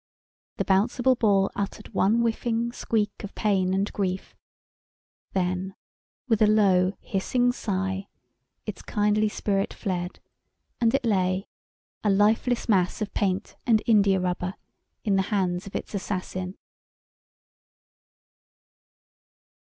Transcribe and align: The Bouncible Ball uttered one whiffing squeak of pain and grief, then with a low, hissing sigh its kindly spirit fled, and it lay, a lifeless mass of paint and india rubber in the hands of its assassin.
The 0.57 0.65
Bouncible 0.65 1.15
Ball 1.15 1.51
uttered 1.55 1.93
one 1.93 2.21
whiffing 2.21 2.71
squeak 2.71 3.23
of 3.23 3.35
pain 3.35 3.71
and 3.71 3.93
grief, 3.93 4.35
then 5.33 5.75
with 6.27 6.41
a 6.41 6.47
low, 6.47 6.93
hissing 7.01 7.51
sigh 7.51 8.07
its 8.65 8.81
kindly 8.81 9.29
spirit 9.29 9.75
fled, 9.75 10.19
and 10.79 10.95
it 10.95 11.05
lay, 11.05 11.45
a 12.03 12.09
lifeless 12.09 12.67
mass 12.67 12.99
of 13.03 13.13
paint 13.13 13.55
and 13.67 13.83
india 13.85 14.19
rubber 14.19 14.55
in 15.03 15.17
the 15.17 15.21
hands 15.29 15.67
of 15.67 15.75
its 15.75 15.93
assassin. 15.93 16.57